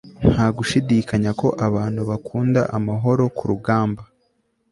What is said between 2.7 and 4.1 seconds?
amahoro kurugamba